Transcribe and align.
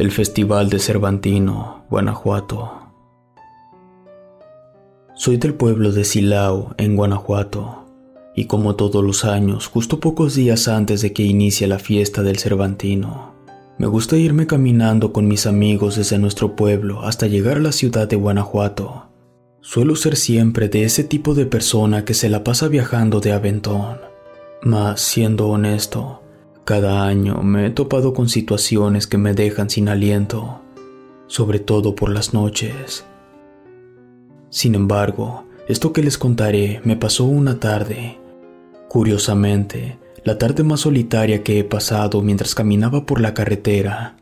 El 0.00 0.12
Festival 0.12 0.70
de 0.70 0.78
Cervantino, 0.78 1.84
Guanajuato. 1.90 2.72
Soy 5.14 5.36
del 5.36 5.52
pueblo 5.52 5.92
de 5.92 6.04
Silao, 6.04 6.74
en 6.78 6.96
Guanajuato, 6.96 7.84
y 8.34 8.46
como 8.46 8.76
todos 8.76 9.04
los 9.04 9.26
años, 9.26 9.66
justo 9.66 10.00
pocos 10.00 10.34
días 10.34 10.68
antes 10.68 11.02
de 11.02 11.12
que 11.12 11.24
inicie 11.24 11.66
la 11.66 11.78
fiesta 11.78 12.22
del 12.22 12.38
Cervantino, 12.38 13.34
me 13.76 13.88
gusta 13.88 14.16
irme 14.16 14.46
caminando 14.46 15.12
con 15.12 15.28
mis 15.28 15.44
amigos 15.44 15.96
desde 15.96 16.16
nuestro 16.16 16.56
pueblo 16.56 17.02
hasta 17.02 17.26
llegar 17.26 17.58
a 17.58 17.60
la 17.60 17.72
ciudad 17.72 18.08
de 18.08 18.16
Guanajuato. 18.16 19.10
Suelo 19.60 19.96
ser 19.96 20.16
siempre 20.16 20.70
de 20.70 20.84
ese 20.84 21.04
tipo 21.04 21.34
de 21.34 21.44
persona 21.44 22.06
que 22.06 22.14
se 22.14 22.30
la 22.30 22.42
pasa 22.42 22.68
viajando 22.68 23.20
de 23.20 23.32
aventón. 23.32 23.98
Mas, 24.62 25.02
siendo 25.02 25.48
honesto, 25.48 26.22
cada 26.64 27.04
año 27.06 27.42
me 27.42 27.66
he 27.66 27.70
topado 27.70 28.12
con 28.12 28.28
situaciones 28.28 29.06
que 29.06 29.18
me 29.18 29.34
dejan 29.34 29.70
sin 29.70 29.88
aliento, 29.88 30.60
sobre 31.26 31.58
todo 31.58 31.94
por 31.94 32.10
las 32.10 32.32
noches. 32.34 33.04
Sin 34.50 34.74
embargo, 34.74 35.44
esto 35.68 35.92
que 35.92 36.02
les 36.02 36.18
contaré 36.18 36.80
me 36.84 36.96
pasó 36.96 37.24
una 37.24 37.60
tarde. 37.60 38.18
Curiosamente, 38.88 39.98
la 40.24 40.36
tarde 40.38 40.64
más 40.64 40.80
solitaria 40.80 41.42
que 41.42 41.58
he 41.58 41.64
pasado 41.64 42.22
mientras 42.22 42.54
caminaba 42.54 43.06
por 43.06 43.20
la 43.20 43.34
carretera. 43.34 44.16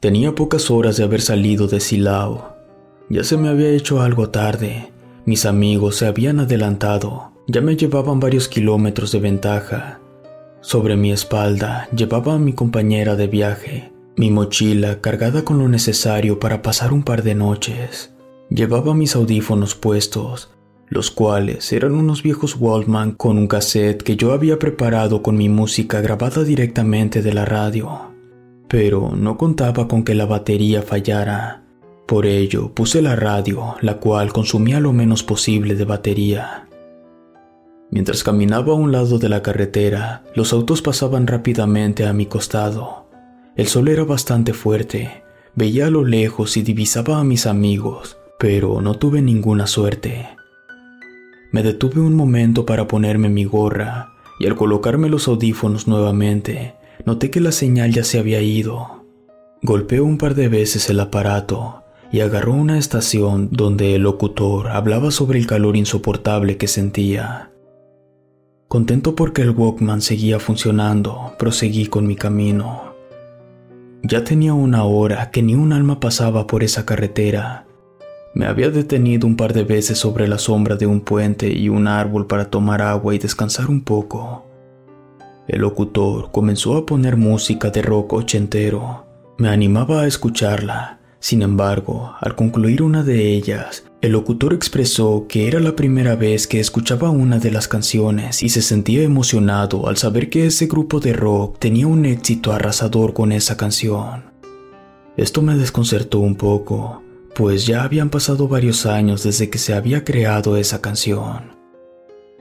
Tenía 0.00 0.34
pocas 0.34 0.70
horas 0.70 0.96
de 0.96 1.04
haber 1.04 1.20
salido 1.20 1.66
de 1.66 1.80
Silao. 1.80 2.56
Ya 3.08 3.24
se 3.24 3.36
me 3.36 3.48
había 3.48 3.70
hecho 3.70 4.00
algo 4.00 4.30
tarde. 4.30 4.92
Mis 5.24 5.46
amigos 5.46 5.96
se 5.96 6.06
habían 6.06 6.40
adelantado. 6.40 7.32
Ya 7.46 7.60
me 7.60 7.76
llevaban 7.76 8.20
varios 8.20 8.48
kilómetros 8.48 9.12
de 9.12 9.20
ventaja. 9.20 10.00
Sobre 10.64 10.96
mi 10.96 11.12
espalda 11.12 11.90
llevaba 11.94 12.36
a 12.36 12.38
mi 12.38 12.54
compañera 12.54 13.16
de 13.16 13.26
viaje, 13.26 13.92
mi 14.16 14.30
mochila 14.30 15.02
cargada 15.02 15.44
con 15.44 15.58
lo 15.58 15.68
necesario 15.68 16.40
para 16.40 16.62
pasar 16.62 16.94
un 16.94 17.02
par 17.02 17.22
de 17.22 17.34
noches. 17.34 18.14
Llevaba 18.48 18.94
mis 18.94 19.14
audífonos 19.14 19.74
puestos, 19.74 20.50
los 20.88 21.10
cuales 21.10 21.70
eran 21.70 21.94
unos 21.94 22.22
viejos 22.22 22.56
Walkman 22.58 23.12
con 23.12 23.36
un 23.36 23.46
cassette 23.46 24.02
que 24.02 24.16
yo 24.16 24.32
había 24.32 24.58
preparado 24.58 25.22
con 25.22 25.36
mi 25.36 25.50
música 25.50 26.00
grabada 26.00 26.44
directamente 26.44 27.20
de 27.20 27.34
la 27.34 27.44
radio. 27.44 28.14
Pero 28.66 29.12
no 29.14 29.36
contaba 29.36 29.86
con 29.86 30.02
que 30.02 30.14
la 30.14 30.24
batería 30.24 30.80
fallara. 30.80 31.62
Por 32.06 32.24
ello 32.24 32.72
puse 32.72 33.02
la 33.02 33.16
radio, 33.16 33.76
la 33.82 33.98
cual 33.98 34.32
consumía 34.32 34.80
lo 34.80 34.94
menos 34.94 35.24
posible 35.24 35.74
de 35.74 35.84
batería. 35.84 36.63
Mientras 37.94 38.24
caminaba 38.24 38.72
a 38.72 38.76
un 38.76 38.90
lado 38.90 39.20
de 39.20 39.28
la 39.28 39.40
carretera, 39.40 40.24
los 40.34 40.52
autos 40.52 40.82
pasaban 40.82 41.28
rápidamente 41.28 42.04
a 42.04 42.12
mi 42.12 42.26
costado. 42.26 43.06
El 43.54 43.68
sol 43.68 43.86
era 43.86 44.02
bastante 44.02 44.52
fuerte, 44.52 45.22
veía 45.54 45.86
a 45.86 45.90
lo 45.90 46.04
lejos 46.04 46.56
y 46.56 46.62
divisaba 46.62 47.20
a 47.20 47.24
mis 47.24 47.46
amigos, 47.46 48.16
pero 48.36 48.80
no 48.80 48.96
tuve 48.96 49.22
ninguna 49.22 49.68
suerte. 49.68 50.26
Me 51.52 51.62
detuve 51.62 52.00
un 52.00 52.16
momento 52.16 52.66
para 52.66 52.88
ponerme 52.88 53.28
mi 53.28 53.44
gorra, 53.44 54.12
y 54.40 54.48
al 54.48 54.56
colocarme 54.56 55.08
los 55.08 55.28
audífonos 55.28 55.86
nuevamente, 55.86 56.74
noté 57.06 57.30
que 57.30 57.40
la 57.40 57.52
señal 57.52 57.92
ya 57.92 58.02
se 58.02 58.18
había 58.18 58.40
ido. 58.40 59.04
Golpeó 59.62 60.04
un 60.04 60.18
par 60.18 60.34
de 60.34 60.48
veces 60.48 60.90
el 60.90 60.98
aparato 60.98 61.84
y 62.10 62.22
agarró 62.22 62.54
una 62.54 62.76
estación 62.76 63.50
donde 63.52 63.94
el 63.94 64.02
locutor 64.02 64.70
hablaba 64.70 65.12
sobre 65.12 65.38
el 65.38 65.46
calor 65.46 65.76
insoportable 65.76 66.56
que 66.56 66.66
sentía. 66.66 67.52
Contento 68.74 69.14
porque 69.14 69.42
el 69.42 69.50
Walkman 69.50 70.02
seguía 70.02 70.40
funcionando, 70.40 71.32
proseguí 71.38 71.86
con 71.86 72.08
mi 72.08 72.16
camino. 72.16 72.92
Ya 74.02 74.24
tenía 74.24 74.52
una 74.52 74.82
hora 74.82 75.30
que 75.30 75.44
ni 75.44 75.54
un 75.54 75.72
alma 75.72 76.00
pasaba 76.00 76.48
por 76.48 76.64
esa 76.64 76.84
carretera. 76.84 77.68
Me 78.34 78.46
había 78.46 78.70
detenido 78.70 79.28
un 79.28 79.36
par 79.36 79.52
de 79.52 79.62
veces 79.62 79.98
sobre 79.98 80.26
la 80.26 80.38
sombra 80.38 80.74
de 80.74 80.86
un 80.86 81.02
puente 81.02 81.52
y 81.52 81.68
un 81.68 81.86
árbol 81.86 82.26
para 82.26 82.50
tomar 82.50 82.82
agua 82.82 83.14
y 83.14 83.20
descansar 83.20 83.70
un 83.70 83.84
poco. 83.84 84.44
El 85.46 85.60
locutor 85.60 86.32
comenzó 86.32 86.76
a 86.76 86.84
poner 86.84 87.16
música 87.16 87.70
de 87.70 87.80
rock 87.80 88.14
ochentero. 88.14 89.06
Me 89.38 89.50
animaba 89.50 90.00
a 90.00 90.08
escucharla. 90.08 90.98
Sin 91.20 91.42
embargo, 91.42 92.12
al 92.20 92.34
concluir 92.34 92.82
una 92.82 93.04
de 93.04 93.34
ellas, 93.34 93.84
el 94.04 94.12
locutor 94.12 94.52
expresó 94.52 95.24
que 95.26 95.48
era 95.48 95.60
la 95.60 95.74
primera 95.74 96.14
vez 96.14 96.46
que 96.46 96.60
escuchaba 96.60 97.08
una 97.08 97.38
de 97.38 97.50
las 97.50 97.68
canciones 97.68 98.42
y 98.42 98.50
se 98.50 98.60
sentía 98.60 99.02
emocionado 99.02 99.88
al 99.88 99.96
saber 99.96 100.28
que 100.28 100.44
ese 100.44 100.66
grupo 100.66 101.00
de 101.00 101.14
rock 101.14 101.58
tenía 101.58 101.86
un 101.86 102.04
éxito 102.04 102.52
arrasador 102.52 103.14
con 103.14 103.32
esa 103.32 103.56
canción. 103.56 104.24
Esto 105.16 105.40
me 105.40 105.56
desconcertó 105.56 106.18
un 106.18 106.34
poco, 106.34 107.02
pues 107.34 107.64
ya 107.64 107.82
habían 107.82 108.10
pasado 108.10 108.46
varios 108.46 108.84
años 108.84 109.22
desde 109.22 109.48
que 109.48 109.56
se 109.56 109.72
había 109.72 110.04
creado 110.04 110.58
esa 110.58 110.82
canción. 110.82 111.52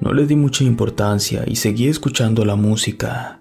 No 0.02 0.12
le 0.12 0.26
di 0.26 0.36
mucha 0.36 0.66
importancia 0.66 1.46
y 1.48 1.56
seguí 1.56 1.88
escuchando 1.88 2.44
la 2.44 2.58
música. 2.58 3.40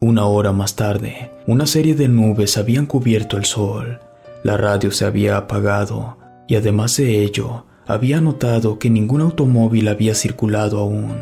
Una 0.00 0.24
hora 0.24 0.52
más 0.52 0.76
tarde, 0.76 1.30
una 1.46 1.66
serie 1.66 1.94
de 1.94 2.08
nubes 2.08 2.56
habían 2.56 2.86
cubierto 2.86 3.36
el 3.36 3.44
sol, 3.44 4.00
la 4.44 4.56
radio 4.56 4.90
se 4.92 5.04
había 5.04 5.36
apagado 5.36 6.21
y 6.48 6.56
además 6.56 6.96
de 6.96 7.22
ello, 7.22 7.66
había 7.86 8.20
notado 8.20 8.78
que 8.78 8.90
ningún 8.90 9.20
automóvil 9.20 9.88
había 9.88 10.14
circulado 10.14 10.78
aún. 10.78 11.14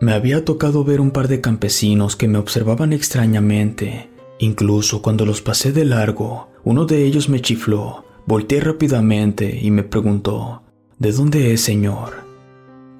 Me 0.00 0.12
había 0.12 0.44
tocado 0.44 0.84
ver 0.84 1.00
un 1.00 1.10
par 1.10 1.28
de 1.28 1.40
campesinos 1.40 2.16
que 2.16 2.28
me 2.28 2.38
observaban 2.38 2.92
extrañamente. 2.92 4.10
Incluso 4.38 5.02
cuando 5.02 5.24
los 5.24 5.42
pasé 5.42 5.72
de 5.72 5.84
largo, 5.84 6.48
uno 6.64 6.86
de 6.86 7.04
ellos 7.04 7.28
me 7.28 7.40
chifló, 7.40 8.04
volteé 8.26 8.60
rápidamente 8.60 9.58
y 9.62 9.70
me 9.70 9.84
preguntó, 9.84 10.62
¿De 10.98 11.12
dónde 11.12 11.52
es, 11.52 11.60
señor? 11.60 12.14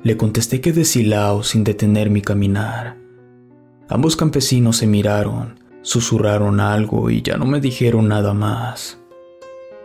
Le 0.02 0.16
contesté 0.16 0.60
que 0.60 0.72
de 0.72 0.84
Silao 0.84 1.42
sin 1.42 1.64
detener 1.64 2.10
mi 2.10 2.22
caminar. 2.22 2.96
Ambos 3.88 4.16
campesinos 4.16 4.76
se 4.78 4.86
miraron, 4.86 5.60
susurraron 5.82 6.60
algo 6.60 7.10
y 7.10 7.22
ya 7.22 7.36
no 7.36 7.46
me 7.46 7.60
dijeron 7.60 8.08
nada 8.08 8.34
más. 8.34 8.98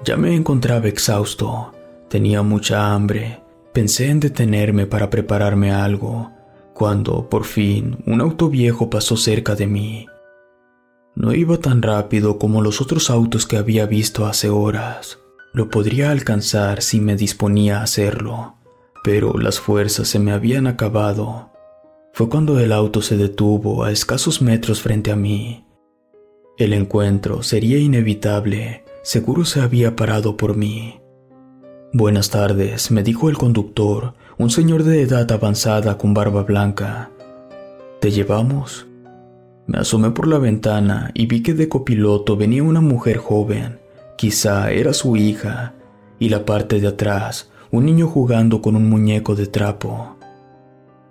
Ya 0.04 0.16
me 0.16 0.36
encontraba 0.36 0.88
exhausto, 0.88 1.74
tenía 2.10 2.42
mucha 2.44 2.94
hambre, 2.94 3.42
pensé 3.74 4.10
en 4.10 4.20
detenerme 4.20 4.86
para 4.86 5.10
prepararme 5.10 5.72
algo, 5.72 6.32
cuando, 6.74 7.28
por 7.30 7.46
fin, 7.46 7.98
un 8.06 8.22
auto 8.22 8.50
viejo 8.50 8.90
pasó 8.90 9.18
cerca 9.18 9.56
de 9.56 9.68
mí. 9.68 10.08
No 11.16 11.34
iba 11.34 11.58
tan 11.58 11.82
rápido 11.82 12.38
como 12.38 12.62
los 12.62 12.80
otros 12.80 13.10
autos 13.10 13.48
que 13.48 13.58
había 13.58 13.88
visto 13.88 14.28
hace 14.28 14.50
horas. 14.50 15.18
Lo 15.52 15.72
podría 15.72 16.12
alcanzar 16.12 16.84
si 16.84 17.02
me 17.02 17.16
disponía 17.16 17.80
a 17.80 17.84
hacerlo, 17.84 18.58
pero 19.04 19.34
las 19.34 19.60
fuerzas 19.60 20.08
se 20.08 20.20
me 20.20 20.32
habían 20.32 20.68
acabado. 20.68 21.50
Fue 22.14 22.30
cuando 22.30 22.60
el 22.60 22.72
auto 22.72 23.02
se 23.02 23.18
detuvo 23.18 23.84
a 23.84 23.92
escasos 23.92 24.44
metros 24.44 24.82
frente 24.82 25.12
a 25.12 25.16
mí. 25.16 25.66
El 26.60 26.74
encuentro 26.74 27.42
sería 27.42 27.80
inevitable, 27.80 28.84
seguro 29.08 29.46
se 29.46 29.62
había 29.62 29.96
parado 29.96 30.36
por 30.36 30.58
mí. 30.58 31.00
Buenas 31.94 32.30
tardes, 32.30 32.92
me 32.92 33.04
dijo 33.04 33.30
el 33.30 33.38
conductor, 33.38 34.16
un 34.38 34.50
señor 34.50 34.84
de 34.84 35.02
edad 35.02 35.32
avanzada 35.32 35.98
con 35.98 36.14
barba 36.14 36.44
blanca. 36.44 37.10
¿Te 38.02 38.12
llevamos? 38.12 38.86
Me 39.66 39.78
asomé 39.78 40.12
por 40.12 40.28
la 40.28 40.40
ventana 40.40 41.12
y 41.14 41.26
vi 41.26 41.42
que 41.42 41.54
de 41.54 41.70
copiloto 41.70 42.36
venía 42.36 42.64
una 42.64 42.82
mujer 42.82 43.16
joven, 43.16 43.80
quizá 44.18 44.72
era 44.72 44.92
su 44.92 45.16
hija, 45.16 45.74
y 46.20 46.28
la 46.28 46.44
parte 46.44 46.82
de 46.82 46.90
atrás, 46.90 47.50
un 47.72 47.86
niño 47.86 48.08
jugando 48.08 48.62
con 48.62 48.76
un 48.76 48.90
muñeco 48.90 49.36
de 49.36 49.48
trapo. 49.48 50.18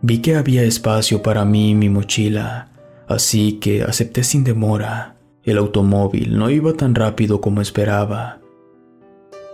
Vi 0.03 0.19
que 0.19 0.37
había 0.37 0.65
espacio 0.65 1.23
para 1.23 1.47
mí 1.47 1.71
y 1.71 1.75
mi 1.75 1.89
mochila, 1.89 2.69
así 3.09 3.55
que 3.55 3.85
acepté 3.85 4.23
sin 4.23 4.45
demora. 4.45 5.16
El 5.47 5.59
automóvil 5.59 6.37
no 6.37 6.51
iba 6.51 6.73
tan 6.73 6.97
rápido 6.97 7.41
como 7.41 7.61
esperaba. 7.61 8.41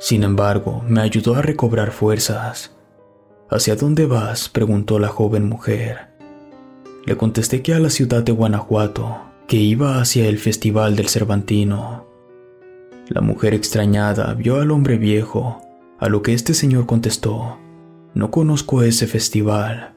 Sin 0.00 0.22
embargo, 0.22 0.82
me 0.88 1.02
ayudó 1.02 1.34
a 1.34 1.42
recobrar 1.42 1.92
fuerzas. 1.92 2.74
¿Hacia 3.50 3.76
dónde 3.76 4.06
vas? 4.06 4.48
preguntó 4.48 4.98
la 4.98 5.08
joven 5.08 5.46
mujer. 5.46 6.08
Le 7.04 7.18
contesté 7.18 7.60
que 7.60 7.74
a 7.74 7.78
la 7.78 7.90
ciudad 7.90 8.22
de 8.22 8.32
Guanajuato, 8.32 9.18
que 9.46 9.58
iba 9.58 10.00
hacia 10.00 10.28
el 10.28 10.38
Festival 10.38 10.96
del 10.96 11.10
Cervantino. 11.10 12.06
La 13.08 13.20
mujer 13.20 13.52
extrañada 13.52 14.32
vio 14.32 14.62
al 14.62 14.70
hombre 14.70 14.96
viejo, 14.96 15.60
a 15.98 16.08
lo 16.08 16.22
que 16.22 16.32
este 16.32 16.54
señor 16.54 16.86
contestó, 16.86 17.58
no 18.14 18.30
conozco 18.30 18.82
ese 18.82 19.06
festival. 19.06 19.94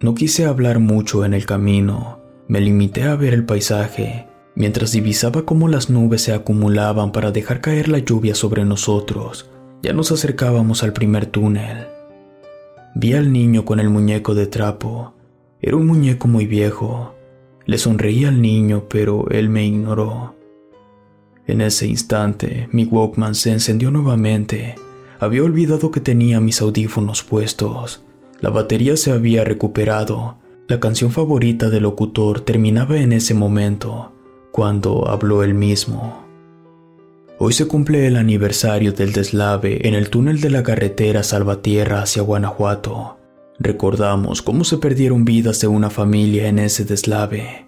No 0.00 0.14
quise 0.14 0.44
hablar 0.44 0.78
mucho 0.78 1.24
en 1.24 1.34
el 1.34 1.44
camino, 1.44 2.20
me 2.46 2.60
limité 2.60 3.02
a 3.02 3.16
ver 3.16 3.34
el 3.34 3.44
paisaje, 3.44 4.28
mientras 4.54 4.92
divisaba 4.92 5.44
cómo 5.44 5.68
las 5.68 5.90
nubes 5.90 6.22
se 6.22 6.32
acumulaban 6.32 7.12
para 7.12 7.30
dejar 7.30 7.60
caer 7.60 7.88
la 7.88 7.98
lluvia 7.98 8.34
sobre 8.34 8.64
nosotros. 8.64 9.50
Ya 9.82 9.92
nos 9.92 10.12
acercábamos 10.12 10.82
al 10.82 10.92
primer 10.92 11.26
túnel. 11.26 11.86
Vi 12.94 13.14
al 13.14 13.32
niño 13.32 13.64
con 13.64 13.80
el 13.80 13.90
muñeco 13.90 14.34
de 14.34 14.46
trapo, 14.46 15.14
era 15.66 15.78
un 15.78 15.86
muñeco 15.86 16.28
muy 16.28 16.46
viejo. 16.46 17.14
Le 17.64 17.78
sonreí 17.78 18.26
al 18.26 18.42
niño, 18.42 18.84
pero 18.86 19.30
él 19.30 19.48
me 19.48 19.64
ignoró. 19.64 20.34
En 21.46 21.62
ese 21.62 21.86
instante, 21.86 22.68
mi 22.70 22.84
Walkman 22.84 23.34
se 23.34 23.50
encendió 23.50 23.90
nuevamente. 23.90 24.74
Había 25.18 25.42
olvidado 25.42 25.90
que 25.90 26.00
tenía 26.00 26.38
mis 26.38 26.60
audífonos 26.60 27.22
puestos. 27.22 28.04
La 28.42 28.50
batería 28.50 28.98
se 28.98 29.10
había 29.10 29.42
recuperado. 29.42 30.36
La 30.68 30.80
canción 30.80 31.10
favorita 31.10 31.70
del 31.70 31.84
locutor 31.84 32.42
terminaba 32.42 32.98
en 32.98 33.14
ese 33.14 33.32
momento, 33.32 34.12
cuando 34.54 35.08
habló 35.08 35.42
él 35.42 35.52
mismo. 35.52 36.24
Hoy 37.40 37.52
se 37.52 37.66
cumple 37.66 38.06
el 38.06 38.14
aniversario 38.14 38.92
del 38.92 39.12
deslave 39.12 39.88
en 39.88 39.94
el 39.94 40.10
túnel 40.10 40.40
de 40.40 40.48
la 40.48 40.62
carretera 40.62 41.24
Salvatierra 41.24 42.02
hacia 42.02 42.22
Guanajuato. 42.22 43.18
Recordamos 43.58 44.42
cómo 44.42 44.62
se 44.62 44.78
perdieron 44.78 45.24
vidas 45.24 45.60
de 45.60 45.66
una 45.66 45.90
familia 45.90 46.46
en 46.46 46.60
ese 46.60 46.84
deslave. 46.84 47.66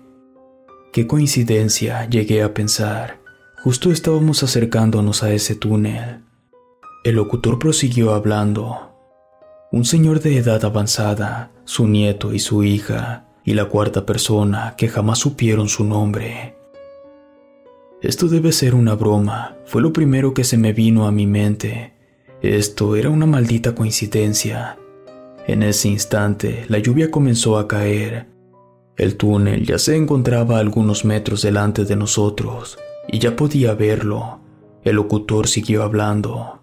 Qué 0.93 1.09
coincidencia, 1.09 2.09
llegué 2.09 2.45
a 2.45 2.55
pensar. 2.55 3.19
Justo 3.65 3.91
estábamos 3.91 4.45
acercándonos 4.45 5.25
a 5.25 5.33
ese 5.33 5.57
túnel. 5.57 6.21
El 7.03 7.17
locutor 7.17 7.59
prosiguió 7.59 8.15
hablando. 8.15 8.95
Un 9.73 9.85
señor 9.85 10.21
de 10.21 10.39
edad 10.39 10.65
avanzada, 10.65 11.51
su 11.65 11.89
nieto 11.89 12.33
y 12.33 12.39
su 12.39 12.63
hija, 12.63 13.27
y 13.45 13.55
la 13.55 13.65
cuarta 13.65 14.07
persona 14.07 14.75
que 14.79 14.87
jamás 14.87 15.19
supieron 15.19 15.69
su 15.69 15.83
nombre. 15.83 16.56
Esto 18.03 18.29
debe 18.29 18.53
ser 18.53 18.75
una 18.75 18.95
broma, 18.95 19.57
fue 19.65 19.81
lo 19.81 19.91
primero 19.91 20.35
que 20.35 20.45
se 20.45 20.59
me 20.59 20.75
vino 20.75 21.07
a 21.07 21.13
mi 21.13 21.27
mente. 21.27 21.95
Esto 22.43 22.95
era 22.95 23.09
una 23.09 23.25
maldita 23.25 23.75
coincidencia. 23.75 24.77
En 25.47 25.63
ese 25.63 25.89
instante, 25.89 26.67
la 26.69 26.79
lluvia 26.79 27.11
comenzó 27.11 27.57
a 27.57 27.67
caer. 27.67 28.27
El 28.99 29.17
túnel 29.17 29.65
ya 29.65 29.79
se 29.79 29.97
encontraba 29.97 30.57
a 30.57 30.61
algunos 30.61 31.07
metros 31.07 31.41
delante 31.41 31.87
de 31.87 31.97
nosotros, 31.97 32.79
y 33.09 33.19
ya 33.19 33.35
podía 33.35 33.75
verlo. 33.75 34.41
El 34.85 34.97
locutor 34.97 35.49
siguió 35.49 35.83
hablando. 35.83 36.61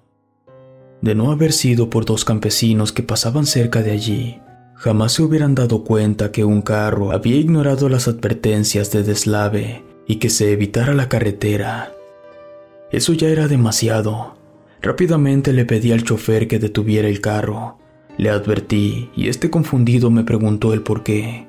De 1.01 1.15
no 1.15 1.31
haber 1.31 1.51
sido 1.51 1.89
por 1.89 2.05
dos 2.05 2.25
campesinos 2.25 2.91
que 2.91 3.01
pasaban 3.01 3.47
cerca 3.47 3.81
de 3.81 3.91
allí, 3.91 4.39
jamás 4.75 5.13
se 5.13 5.23
hubieran 5.23 5.55
dado 5.55 5.83
cuenta 5.83 6.31
que 6.31 6.45
un 6.45 6.61
carro 6.61 7.11
había 7.11 7.37
ignorado 7.37 7.89
las 7.89 8.07
advertencias 8.07 8.91
de 8.91 9.01
deslave 9.01 9.92
y 10.07 10.17
que 10.17 10.29
se 10.29 10.51
evitara 10.51 10.93
la 10.93 11.09
carretera. 11.09 11.93
Eso 12.91 13.13
ya 13.13 13.29
era 13.29 13.47
demasiado. 13.47 14.35
Rápidamente 14.81 15.53
le 15.53 15.65
pedí 15.65 15.91
al 15.91 16.03
chofer 16.03 16.47
que 16.47 16.59
detuviera 16.59 17.07
el 17.07 17.21
carro 17.21 17.77
le 18.17 18.29
advertí 18.29 19.09
y 19.15 19.27
este 19.27 19.49
confundido 19.49 20.11
me 20.11 20.23
preguntó 20.23 20.73
el 20.73 20.81
por 20.81 21.03
qué. 21.03 21.47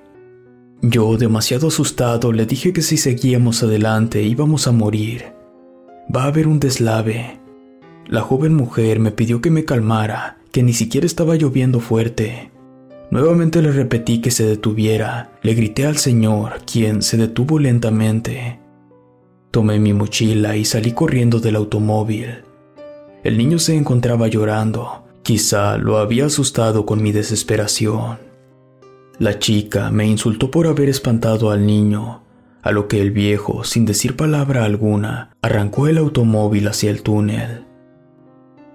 Yo, 0.81 1.17
demasiado 1.17 1.69
asustado, 1.69 2.33
le 2.33 2.47
dije 2.47 2.73
que 2.73 2.83
si 2.83 2.97
seguíamos 2.97 3.63
adelante 3.63 4.23
íbamos 4.23 4.67
a 4.67 4.73
morir. 4.73 5.33
Va 6.15 6.25
a 6.25 6.29
haber 6.29 6.47
un 6.47 6.61
deslave. 6.61 7.39
La 8.07 8.21
joven 8.21 8.55
mujer 8.55 8.99
me 8.99 9.11
pidió 9.11 9.41
que 9.41 9.51
me 9.51 9.65
calmara, 9.65 10.39
que 10.53 10.63
ni 10.63 10.73
siquiera 10.73 11.07
estaba 11.07 11.37
lloviendo 11.37 11.81
fuerte. 11.81 12.51
Nuevamente 13.15 13.63
le 13.63 13.71
repetí 13.71 14.21
que 14.21 14.33
se 14.33 14.45
detuviera. 14.45 15.31
Le 15.43 15.55
grité 15.55 15.87
al 15.87 15.99
señor, 15.99 16.55
quien 16.67 17.01
se 17.01 17.17
detuvo 17.17 17.61
lentamente. 17.61 18.59
Tomé 19.53 19.79
mi 19.79 19.93
mochila 19.93 20.57
y 20.57 20.65
salí 20.65 20.91
corriendo 20.91 21.39
del 21.39 21.55
automóvil. 21.55 22.43
El 23.23 23.39
niño 23.39 23.61
se 23.61 23.77
encontraba 23.77 24.27
llorando. 24.27 25.05
Quizá 25.23 25.79
lo 25.79 25.99
había 25.99 26.27
asustado 26.27 26.87
con 26.87 27.05
mi 27.05 27.13
desesperación. 27.13 28.19
La 29.21 29.39
chica 29.39 29.93
me 29.93 30.09
insultó 30.09 30.51
por 30.51 30.67
haber 30.67 30.89
espantado 30.89 31.53
al 31.53 31.65
niño, 31.65 32.25
a 32.63 32.73
lo 32.73 32.89
que 32.89 33.01
el 33.01 33.13
viejo, 33.13 33.63
sin 33.63 33.85
decir 33.87 34.17
palabra 34.17 34.65
alguna, 34.65 35.37
arrancó 35.41 35.87
el 35.87 35.99
automóvil 35.99 36.67
hacia 36.67 36.91
el 36.91 37.03
túnel. 37.03 37.65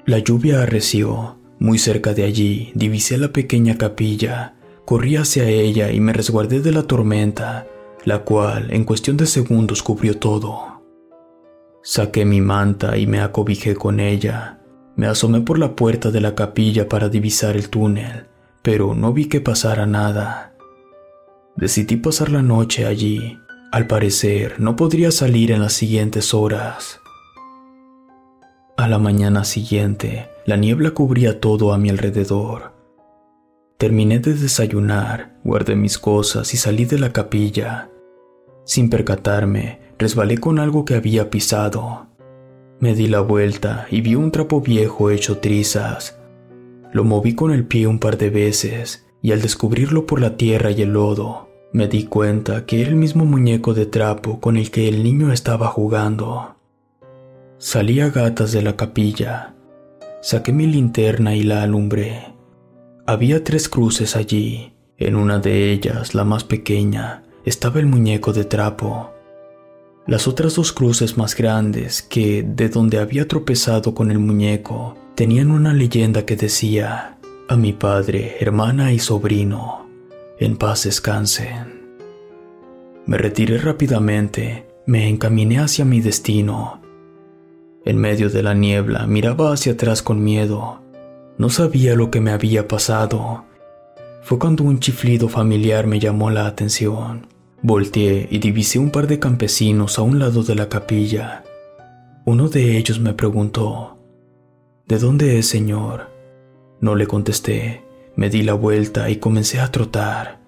La 0.06 0.20
lluvia 0.20 0.62
arreció. 0.62 1.39
Muy 1.60 1.78
cerca 1.78 2.14
de 2.14 2.24
allí 2.24 2.72
divisé 2.74 3.18
la 3.18 3.34
pequeña 3.34 3.78
capilla, 3.78 4.56
corrí 4.86 5.18
hacia 5.18 5.48
ella 5.48 5.92
y 5.92 6.00
me 6.00 6.14
resguardé 6.14 6.62
de 6.62 6.72
la 6.72 6.84
tormenta, 6.84 7.68
la 8.06 8.20
cual 8.20 8.72
en 8.72 8.86
cuestión 8.86 9.18
de 9.18 9.26
segundos 9.26 9.84
cubrió 9.84 10.18
todo. 10.18 10.82
Saqué 11.84 12.24
mi 12.24 12.40
manta 12.40 12.98
y 12.98 13.08
me 13.08 13.20
acobijé 13.20 13.76
con 13.76 14.00
ella. 14.00 14.60
Me 14.96 15.08
asomé 15.08 15.42
por 15.42 15.60
la 15.60 15.76
puerta 15.76 16.12
de 16.12 16.22
la 16.22 16.34
capilla 16.34 16.88
para 16.88 17.10
divisar 17.10 17.58
el 17.58 17.70
túnel, 17.70 18.28
pero 18.62 18.96
no 18.96 19.12
vi 19.12 19.26
que 19.26 19.42
pasara 19.42 19.86
nada. 19.86 20.54
Decidí 21.58 21.98
pasar 21.98 22.32
la 22.32 22.42
noche 22.42 22.86
allí. 22.86 23.38
Al 23.74 23.86
parecer, 23.86 24.62
no 24.62 24.78
podría 24.78 25.12
salir 25.12 25.52
en 25.52 25.62
las 25.62 25.74
siguientes 25.74 26.34
horas. 26.34 27.02
A 28.80 28.88
la 28.88 28.98
mañana 28.98 29.44
siguiente, 29.44 30.30
la 30.46 30.56
niebla 30.56 30.92
cubría 30.92 31.42
todo 31.42 31.74
a 31.74 31.78
mi 31.78 31.90
alrededor. 31.90 32.72
Terminé 33.78 34.20
de 34.20 34.34
desayunar, 34.34 35.38
guardé 35.44 35.76
mis 35.76 35.98
cosas 35.98 36.54
y 36.54 36.58
salí 36.58 36.86
de 36.86 36.98
la 36.98 37.12
capilla. 37.12 37.90
Sin 38.64 38.90
percatarme, 38.90 39.82
resbalé 39.98 40.38
con 40.38 40.60
algo 40.60 40.86
que 40.86 40.96
había 40.96 41.30
pisado. 41.30 42.08
Me 42.80 42.96
di 42.96 43.08
la 43.08 43.20
vuelta 43.20 43.86
y 43.92 44.00
vi 44.00 44.16
un 44.16 44.32
trapo 44.32 44.62
viejo 44.62 45.10
hecho 45.10 45.40
trizas. 45.40 46.18
Lo 46.94 47.04
moví 47.04 47.36
con 47.36 47.52
el 47.52 47.66
pie 47.66 47.86
un 47.86 48.00
par 48.00 48.18
de 48.18 48.30
veces 48.30 49.06
y 49.22 49.34
al 49.34 49.42
descubrirlo 49.42 50.06
por 50.06 50.22
la 50.22 50.38
tierra 50.38 50.72
y 50.72 50.84
el 50.84 50.94
lodo, 50.94 51.50
me 51.74 51.90
di 51.90 52.06
cuenta 52.06 52.66
que 52.66 52.80
era 52.80 52.92
el 52.92 52.96
mismo 52.96 53.26
muñeco 53.26 53.74
de 53.74 53.88
trapo 53.88 54.40
con 54.40 54.56
el 54.56 54.72
que 54.72 54.88
el 54.88 55.04
niño 55.04 55.34
estaba 55.34 55.68
jugando. 55.68 56.56
Salí 57.62 58.00
a 58.00 58.10
gatas 58.10 58.54
de 58.54 58.62
la 58.62 58.78
capilla. 58.78 59.54
Saqué 60.22 60.54
mi 60.54 60.66
linterna 60.66 61.36
y 61.36 61.44
la 61.44 61.62
alumbré. 61.62 62.34
Había 63.06 63.44
tres 63.44 63.68
cruces 63.68 64.16
allí. 64.16 64.72
En 64.98 65.18
una 65.18 65.40
de 65.40 65.74
ellas, 65.74 66.16
la 66.16 66.24
más 66.24 66.46
pequeña, 66.46 67.24
estaba 67.44 67.82
el 67.82 67.86
muñeco 67.86 68.32
de 68.32 68.46
trapo. 68.46 69.12
Las 70.08 70.26
otras 70.26 70.56
dos 70.56 70.72
cruces 70.72 71.18
más 71.18 71.36
grandes, 71.36 72.02
que 72.02 72.44
de 72.44 72.70
donde 72.70 72.98
había 72.98 73.28
tropezado 73.28 73.94
con 73.94 74.10
el 74.10 74.20
muñeco, 74.20 74.96
tenían 75.16 75.52
una 75.52 75.74
leyenda 75.74 76.26
que 76.26 76.38
decía, 76.38 77.18
a 77.50 77.58
mi 77.58 77.74
padre, 77.74 78.38
hermana 78.40 78.94
y 78.94 79.00
sobrino. 79.00 79.86
En 80.40 80.56
paz 80.56 80.86
descansen. 80.86 81.98
Me 83.06 83.18
retiré 83.18 83.58
rápidamente, 83.58 84.66
me 84.86 85.10
encaminé 85.10 85.60
hacia 85.60 85.84
mi 85.84 86.00
destino. 86.00 86.80
En 87.90 87.98
medio 87.98 88.30
de 88.30 88.44
la 88.44 88.54
niebla 88.54 89.08
miraba 89.08 89.52
hacia 89.52 89.72
atrás 89.72 90.04
con 90.04 90.24
miedo. 90.24 90.80
No 91.40 91.50
sabía 91.50 91.96
lo 91.96 92.12
que 92.12 92.22
me 92.22 92.30
había 92.30 92.68
pasado. 92.68 93.46
Fue 94.22 94.38
cuando 94.38 94.64
un 94.64 94.80
chiflido 94.80 95.28
familiar 95.28 95.88
me 95.88 96.00
llamó 96.00 96.30
la 96.30 96.46
atención. 96.46 97.26
Volteé 97.64 98.28
y 98.30 98.38
divisé 98.38 98.78
un 98.78 98.92
par 98.92 99.08
de 99.08 99.18
campesinos 99.18 99.98
a 99.98 100.04
un 100.04 100.20
lado 100.20 100.44
de 100.44 100.54
la 100.54 100.70
capilla. 100.70 101.44
Uno 102.26 102.48
de 102.48 102.78
ellos 102.78 103.00
me 103.00 103.16
preguntó, 103.16 103.98
¿De 104.88 105.00
dónde 105.00 105.40
es, 105.40 105.48
señor? 105.48 106.12
No 106.82 106.94
le 106.94 107.08
contesté, 107.08 107.82
me 108.16 108.30
di 108.30 108.44
la 108.44 108.54
vuelta 108.54 109.10
y 109.10 109.16
comencé 109.16 109.62
a 109.62 109.72
trotar. 109.72 110.40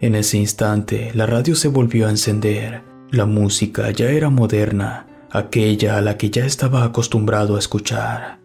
En 0.00 0.14
ese 0.14 0.36
instante, 0.36 1.12
la 1.14 1.24
radio 1.24 1.54
se 1.54 1.68
volvió 1.68 2.08
a 2.08 2.10
encender. 2.10 2.82
La 3.10 3.24
música 3.24 3.90
ya 3.90 4.10
era 4.10 4.28
moderna, 4.28 5.06
aquella 5.30 5.96
a 5.96 6.00
la 6.00 6.16
que 6.16 6.30
ya 6.30 6.44
estaba 6.44 6.84
acostumbrado 6.84 7.56
a 7.56 7.58
escuchar. 7.58 8.40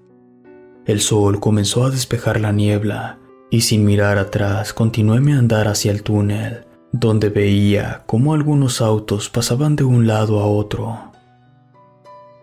El 0.85 0.99
sol 1.01 1.39
comenzó 1.39 1.85
a 1.85 1.91
despejar 1.91 2.39
la 2.39 2.51
niebla 2.51 3.19
y 3.49 3.61
sin 3.61 3.85
mirar 3.85 4.17
atrás 4.17 4.73
continué 4.73 5.19
mi 5.19 5.33
andar 5.33 5.67
hacia 5.67 5.91
el 5.91 6.03
túnel, 6.03 6.65
donde 6.91 7.29
veía 7.29 8.03
cómo 8.05 8.33
algunos 8.33 8.81
autos 8.81 9.29
pasaban 9.29 9.75
de 9.75 9.83
un 9.83 10.07
lado 10.07 10.39
a 10.39 10.47
otro. 10.47 11.11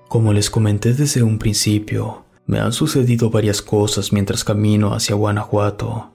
Como 0.08 0.32
les 0.32 0.50
comenté 0.50 0.94
desde 0.94 1.22
un 1.22 1.38
principio, 1.38 2.24
me 2.46 2.60
han 2.60 2.72
sucedido 2.72 3.28
varias 3.28 3.60
cosas 3.60 4.12
mientras 4.12 4.44
camino 4.44 4.94
hacia 4.94 5.14
Guanajuato. 5.14 6.12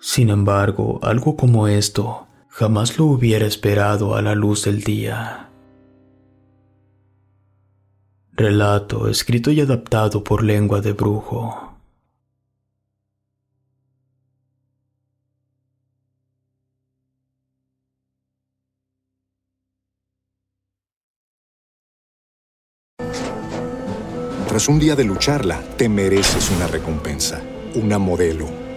Sin 0.00 0.30
embargo, 0.30 1.00
algo 1.02 1.36
como 1.36 1.68
esto 1.68 2.26
jamás 2.48 2.96
lo 2.98 3.04
hubiera 3.04 3.46
esperado 3.46 4.14
a 4.14 4.22
la 4.22 4.34
luz 4.34 4.64
del 4.64 4.82
día. 4.82 5.50
Relato 8.38 9.08
escrito 9.08 9.50
y 9.50 9.62
adaptado 9.62 10.22
por 10.22 10.42
lengua 10.42 10.82
de 10.82 10.92
brujo. 10.92 11.72
Tras 24.46 24.68
un 24.68 24.78
día 24.78 24.94
de 24.94 25.04
lucharla, 25.04 25.62
te 25.78 25.88
mereces 25.88 26.50
una 26.50 26.66
recompensa, 26.66 27.40
una 27.74 27.98
modelo, 27.98 28.65